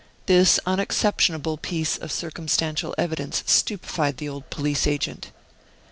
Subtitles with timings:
[0.25, 5.29] This unexceptionable piece of circumstantial evidence stupefied the old police agent.